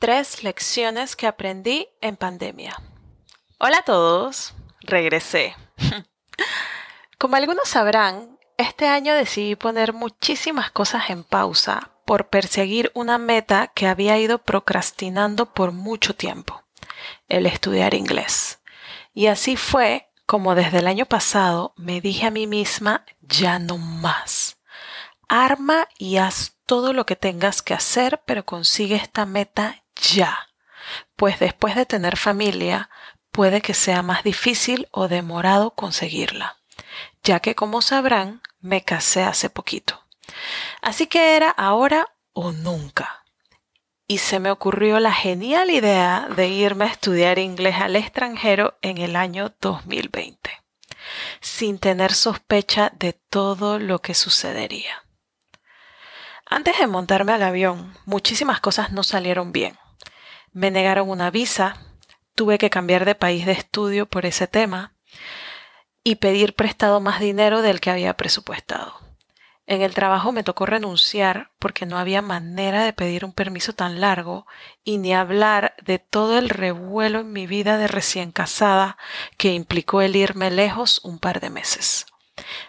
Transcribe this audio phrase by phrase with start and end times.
[0.00, 2.80] Tres lecciones que aprendí en pandemia.
[3.58, 5.56] Hola a todos, regresé.
[7.18, 13.72] Como algunos sabrán, este año decidí poner muchísimas cosas en pausa por perseguir una meta
[13.74, 16.62] que había ido procrastinando por mucho tiempo,
[17.28, 18.60] el estudiar inglés.
[19.14, 23.78] Y así fue como desde el año pasado me dije a mí misma, ya no
[23.78, 24.58] más.
[25.28, 30.48] Arma y haz todo lo que tengas que hacer, pero consigue esta meta ya,
[31.16, 32.90] pues después de tener familia
[33.30, 36.56] puede que sea más difícil o demorado conseguirla,
[37.22, 40.04] ya que como sabrán me casé hace poquito.
[40.82, 43.24] Así que era ahora o nunca.
[44.06, 48.98] Y se me ocurrió la genial idea de irme a estudiar inglés al extranjero en
[48.98, 50.50] el año 2020,
[51.40, 55.04] sin tener sospecha de todo lo que sucedería.
[56.46, 59.78] Antes de montarme al avión, muchísimas cosas no salieron bien.
[60.52, 61.76] Me negaron una visa,
[62.34, 64.94] tuve que cambiar de país de estudio por ese tema
[66.04, 69.08] y pedir prestado más dinero del que había presupuestado.
[69.66, 74.00] En el trabajo me tocó renunciar porque no había manera de pedir un permiso tan
[74.00, 74.46] largo
[74.82, 78.96] y ni hablar de todo el revuelo en mi vida de recién casada
[79.36, 82.06] que implicó el irme lejos un par de meses.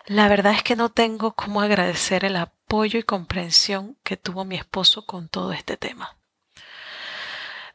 [0.08, 4.58] La verdad es que no tengo cómo agradecer el apoyo y comprensión que tuvo mi
[4.58, 6.19] esposo con todo este tema.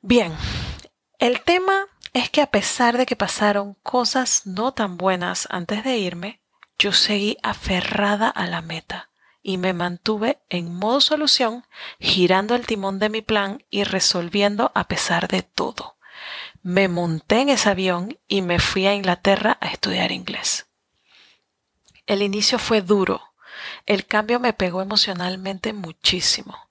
[0.06, 0.36] Bien,
[1.18, 5.96] el tema es que a pesar de que pasaron cosas no tan buenas antes de
[5.96, 6.42] irme,
[6.78, 9.08] yo seguí aferrada a la meta
[9.42, 11.64] y me mantuve en modo solución,
[12.00, 15.96] girando el timón de mi plan y resolviendo a pesar de todo.
[16.62, 20.66] Me monté en ese avión y me fui a Inglaterra a estudiar inglés.
[22.04, 23.22] El inicio fue duro.
[23.86, 26.63] El cambio me pegó emocionalmente muchísimo.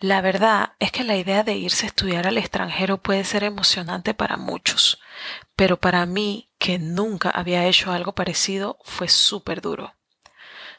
[0.00, 4.14] La verdad es que la idea de irse a estudiar al extranjero puede ser emocionante
[4.14, 5.00] para muchos,
[5.56, 9.94] pero para mí, que nunca había hecho algo parecido, fue súper duro.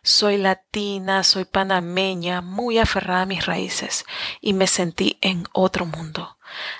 [0.05, 4.03] Soy latina, soy panameña, muy aferrada a mis raíces
[4.41, 6.37] y me sentí en otro mundo.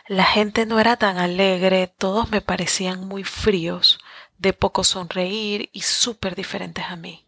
[0.08, 4.00] La gente no era tan alegre, todos me parecían muy fríos,
[4.38, 7.26] de poco sonreír y súper diferentes a mí.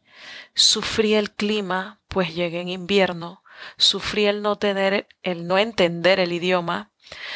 [0.53, 3.41] Sufrí el clima, pues llegué en invierno,
[3.77, 6.91] sufrí el no tener, el no entender el idioma,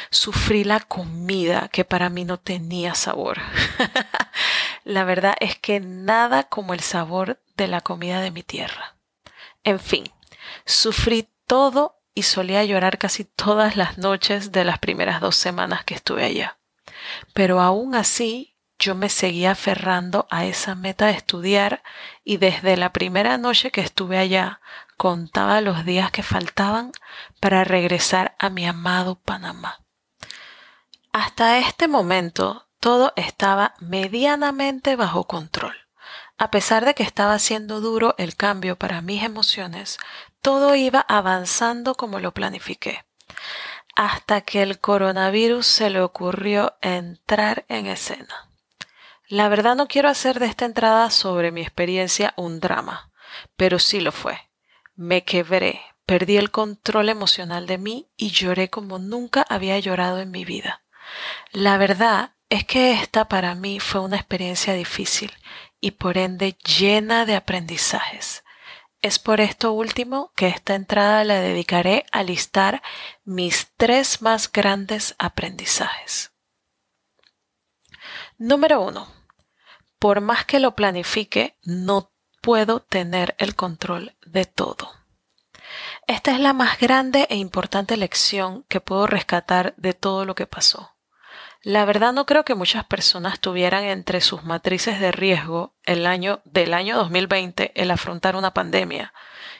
[0.09, 3.39] sufrí la comida que para mí no tenía sabor.
[4.83, 8.95] la verdad es que nada como el sabor de la comida de mi tierra.
[9.63, 10.05] En fin,
[10.65, 15.93] sufrí todo y solía llorar casi todas las noches de las primeras dos semanas que
[15.93, 16.57] estuve allá.
[17.33, 21.83] Pero aún así yo me seguía aferrando a esa meta de estudiar
[22.23, 24.61] y desde la primera noche que estuve allá
[24.99, 26.91] contaba los días que faltaban
[27.39, 29.79] para regresar a mi amado Panamá.
[31.13, 35.73] Hasta este momento todo estaba medianamente bajo control.
[36.37, 39.99] A pesar de que estaba siendo duro el cambio para mis emociones,
[40.41, 43.05] todo iba avanzando como lo planifiqué.
[43.95, 48.49] Hasta que el coronavirus se le ocurrió entrar en escena.
[49.29, 53.11] La verdad no quiero hacer de esta entrada sobre mi experiencia un drama,
[53.55, 54.48] pero sí lo fue.
[55.01, 60.29] Me quebré, perdí el control emocional de mí y lloré como nunca había llorado en
[60.29, 60.83] mi vida.
[61.53, 65.31] La verdad es que esta para mí fue una experiencia difícil
[65.79, 68.43] y por ende llena de aprendizajes.
[69.01, 72.81] Es por esto último que esta entrada la dedicaré a listar
[73.23, 76.33] mis tres más grandes aprendizajes.
[78.37, 79.07] Número uno.
[79.97, 84.91] Por más que lo planifique, no puedo tener el control de todo.
[86.07, 90.47] Esta es la más grande e importante lección que puedo rescatar de todo lo que
[90.47, 90.95] pasó.
[91.61, 96.41] La verdad no creo que muchas personas tuvieran entre sus matrices de riesgo el año
[96.45, 99.13] del año 2020 el afrontar una pandemia,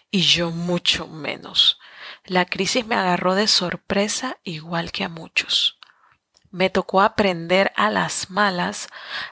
[0.10, 1.78] y yo mucho menos.
[2.26, 5.78] La crisis me agarró de sorpresa igual que a muchos.
[6.52, 8.88] Me tocó aprender a las malas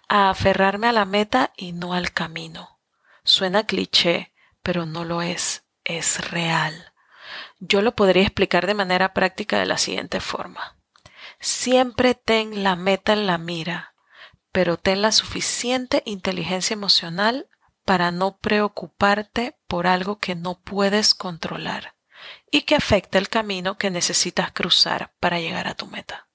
[0.08, 2.77] a aferrarme a la meta y no al camino.
[3.28, 4.32] Suena cliché,
[4.64, 6.94] pero no lo es, es real.
[7.60, 10.78] Yo lo podría explicar de manera práctica de la siguiente forma.
[11.42, 13.96] Siempre ten la meta en la mira,
[14.54, 17.50] pero ten la suficiente inteligencia emocional
[17.84, 21.96] para no preocuparte por algo que no puedes controlar
[22.50, 26.30] y que afecta el camino que necesitas cruzar para llegar a tu meta.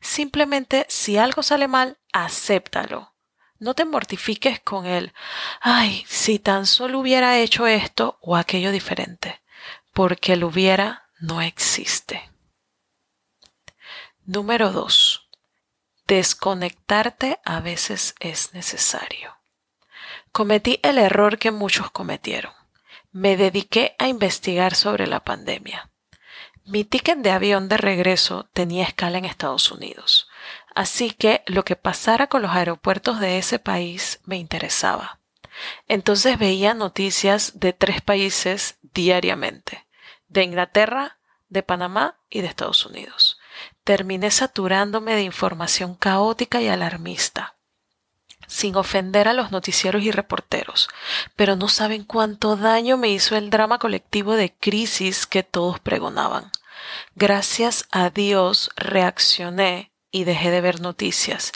[0.00, 3.13] Simplemente si algo sale mal, acéptalo
[3.58, 5.12] no te mortifiques con él.
[5.60, 9.40] Ay, si tan solo hubiera hecho esto o aquello diferente,
[9.92, 12.30] porque el hubiera no existe.
[14.26, 15.28] Número 2.
[16.06, 19.36] Desconectarte a veces es necesario.
[20.32, 22.52] Cometí el error que muchos cometieron.
[23.12, 25.90] Me dediqué a investigar sobre la pandemia.
[26.64, 30.28] Mi ticket de avión de regreso tenía escala en Estados Unidos,
[30.74, 35.20] así que lo que pasara con los aeropuertos de ese país me interesaba.
[35.88, 39.86] Entonces veía noticias de tres países diariamente,
[40.28, 41.18] de Inglaterra,
[41.48, 43.38] de Panamá y de Estados Unidos.
[43.84, 47.54] Terminé saturándome de información caótica y alarmista,
[48.48, 50.88] sin ofender a los noticieros y reporteros,
[51.36, 56.50] pero no saben cuánto daño me hizo el drama colectivo de crisis que todos pregonaban.
[57.14, 61.50] Gracias a Dios reaccioné y dejé de ver noticias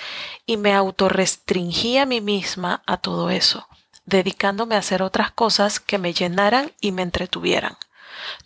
[0.44, 3.68] y me autorrestringí a mí misma a todo eso,
[4.04, 7.76] dedicándome a hacer otras cosas que me llenaran y me entretuvieran.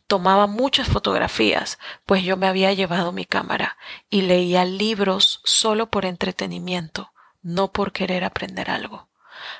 [0.08, 3.78] Tomaba muchas fotografías, pues yo me había llevado mi cámara,
[4.10, 7.10] y leía libros solo por entretenimiento,
[7.40, 9.08] no por querer aprender algo.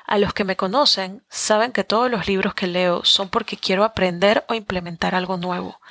[0.05, 3.85] A los que me conocen saben que todos los libros que leo son porque quiero
[3.85, 5.81] aprender o implementar algo nuevo.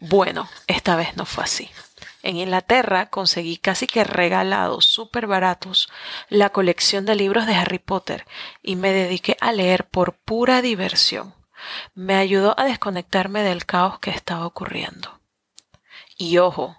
[0.00, 1.70] Bueno, esta vez no fue así.
[2.22, 5.88] En Inglaterra conseguí casi que regalados, súper baratos,
[6.28, 8.26] la colección de libros de Harry Potter
[8.62, 11.34] y me dediqué a leer por pura diversión
[11.94, 15.20] me ayudó a desconectarme del caos que estaba ocurriendo.
[16.16, 16.76] Y ojo,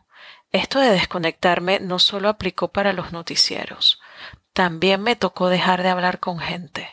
[0.51, 4.00] esto de desconectarme no solo aplicó para los noticieros,
[4.53, 6.89] también me tocó dejar de hablar con gente.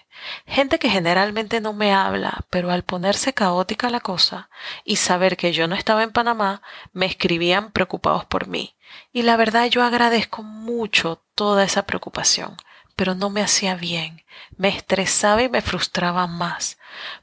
[0.47, 4.51] Gente que generalmente no me habla, pero al ponerse caótica la cosa
[4.85, 6.63] y saber que yo no estaba en Panamá,
[6.93, 8.77] me escribían preocupados por mí.
[9.13, 12.57] Y la verdad yo agradezco mucho toda esa preocupación,
[12.97, 14.25] pero no me hacía bien,
[14.57, 16.79] me estresaba y me frustraba más,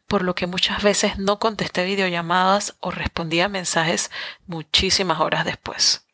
[0.07, 4.11] por lo que muchas veces no contesté videollamadas o respondía mensajes
[4.45, 6.05] muchísimas horas después.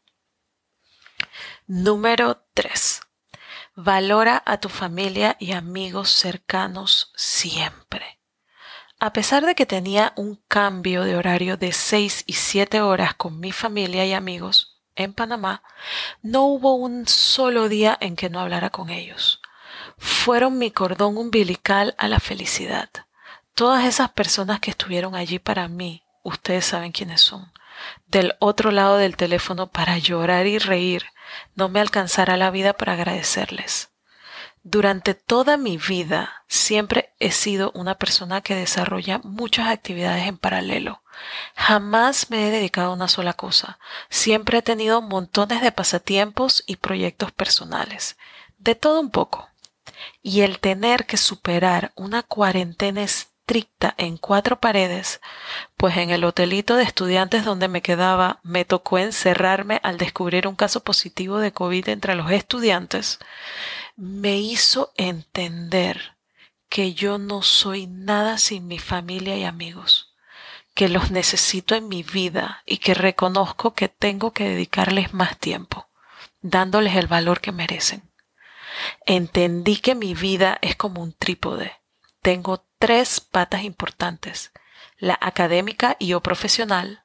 [1.67, 3.01] Número 3.
[3.75, 8.19] Valora a tu familia y amigos cercanos siempre.
[8.99, 13.39] A pesar de que tenía un cambio de horario de 6 y 7 horas con
[13.39, 15.63] mi familia y amigos en Panamá,
[16.21, 19.41] no hubo un solo día en que no hablara con ellos
[20.01, 22.89] fueron mi cordón umbilical a la felicidad.
[23.53, 27.51] Todas esas personas que estuvieron allí para mí, ustedes saben quiénes son.
[28.07, 31.05] Del otro lado del teléfono para llorar y reír,
[31.55, 33.89] no me alcanzará la vida para agradecerles.
[34.63, 41.01] Durante toda mi vida siempre he sido una persona que desarrolla muchas actividades en paralelo.
[41.55, 43.79] Jamás me he dedicado a una sola cosa.
[44.09, 48.17] Siempre he tenido montones de pasatiempos y proyectos personales.
[48.59, 49.49] De todo un poco
[50.21, 53.01] y el tener que superar una cuarentena
[53.97, 55.21] en cuatro paredes,
[55.77, 60.55] pues en el hotelito de estudiantes donde me quedaba me tocó encerrarme al descubrir un
[60.55, 63.19] caso positivo de COVID entre los estudiantes,
[63.95, 66.15] me hizo entender
[66.69, 70.13] que yo no soy nada sin mi familia y amigos,
[70.73, 75.89] que los necesito en mi vida y que reconozco que tengo que dedicarles más tiempo,
[76.41, 78.11] dándoles el valor que merecen
[79.05, 81.80] entendí que mi vida es como un trípode.
[82.21, 84.51] Tengo tres patas importantes,
[84.99, 87.03] la académica y o profesional,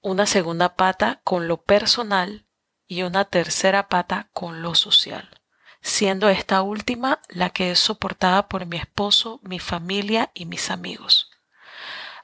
[0.00, 2.44] una segunda pata con lo personal
[2.88, 5.40] y una tercera pata con lo social,
[5.82, 11.30] siendo esta última la que es soportada por mi esposo, mi familia y mis amigos.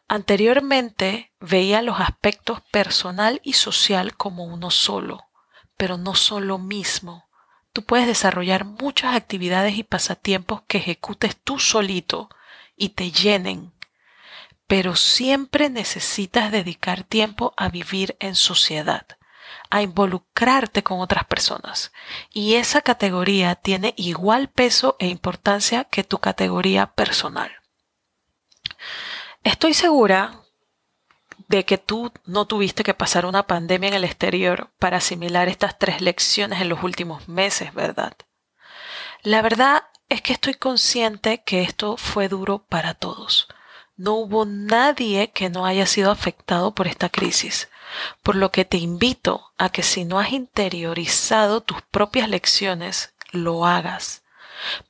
[0.09, 5.29] Anteriormente veía los aspectos personal y social como uno solo,
[5.77, 7.28] pero no son lo mismo
[7.79, 12.29] tú puedes desarrollar muchas actividades y pasatiempos que ejecutes tú solito
[12.77, 13.73] y te llenen,
[14.67, 19.07] pero siempre necesitas dedicar tiempo a vivir en sociedad,
[19.71, 21.93] a involucrarte con otras personas.
[22.33, 27.53] Y esa categoría tiene igual peso e importancia que tu categoría personal.
[29.45, 30.43] Estoy segura
[31.49, 35.79] de que tú no tuviste que pasar una pandemia en el exterior para asimilar estas
[35.79, 38.13] tres lecciones en los últimos meses, ¿verdad?
[39.23, 43.49] La verdad es que estoy consciente que esto fue duro para todos.
[43.97, 47.69] No hubo nadie que no haya sido afectado por esta crisis,
[48.23, 53.67] por lo que te invito a que si no has interiorizado tus propias lecciones, lo
[53.67, 54.23] hagas,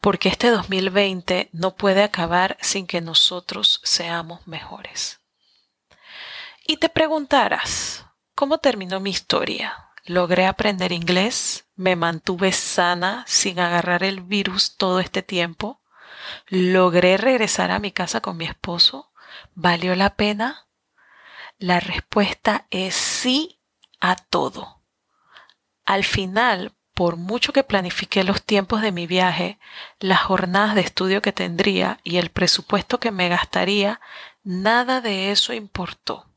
[0.01, 5.21] porque este 2020 no puede acabar sin que nosotros seamos mejores.
[6.71, 9.89] Y te preguntarás, ¿cómo terminó mi historia?
[10.05, 11.67] ¿Logré aprender inglés?
[11.77, 15.81] ¿Me mantuve sana sin agarrar el virus todo este tiempo?
[16.47, 19.11] ¿Logré regresar a mi casa con mi esposo?
[19.55, 20.69] ¿Valió la pena?
[21.57, 23.63] La respuesta es sí
[23.99, 24.83] a todo.
[25.87, 29.59] al final, por mucho que planifiqué los tiempos de mi viaje,
[30.01, 34.03] las jornadas de estudio que tendría y el presupuesto que me gastaría,
[34.43, 36.28] nada de eso importó.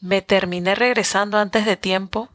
[0.00, 2.28] Me terminé regresando antes de tiempo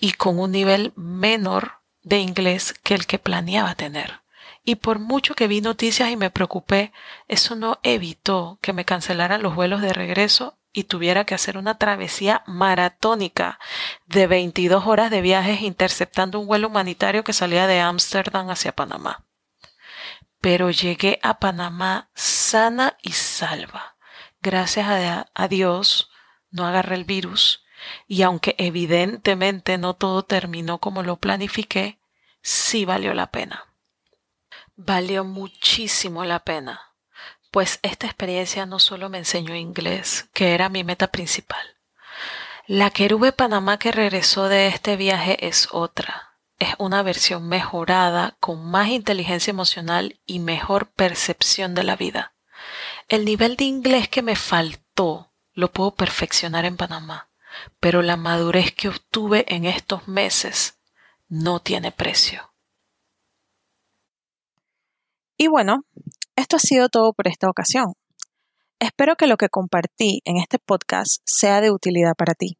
[0.00, 4.20] y con un nivel menor de inglés que el que planeaba tener.
[4.64, 6.92] Y por mucho que vi noticias y me preocupé,
[7.28, 11.78] eso no evitó que me cancelaran los vuelos de regreso y tuviera que hacer una
[11.78, 13.58] travesía maratónica
[14.06, 19.24] de 22 horas de viajes interceptando un vuelo humanitario que salía de Ámsterdam hacia Panamá.
[20.40, 23.96] Pero llegué a Panamá sana y salva.
[24.42, 26.09] Gracias a, a Dios
[26.50, 27.64] no agarré el virus
[28.06, 31.98] y aunque evidentemente no todo terminó como lo planifiqué,
[32.42, 33.66] sí valió la pena.
[34.76, 36.90] Valió muchísimo la pena
[37.50, 41.76] pues esta experiencia no solo me enseñó inglés, que era mi meta principal.
[42.66, 46.36] La querube Panamá que regresó de este viaje es otra.
[46.58, 52.34] Es una versión mejorada, con más inteligencia emocional y mejor percepción de la vida.
[53.08, 57.30] El nivel de inglés que me faltó lo puedo perfeccionar en Panamá,
[57.80, 60.78] pero la madurez que obtuve en estos meses
[61.28, 62.52] no tiene precio.
[65.36, 65.84] Y bueno,
[66.36, 67.94] esto ha sido todo por esta ocasión.
[68.78, 72.58] Espero que lo que compartí en este podcast sea de utilidad para ti.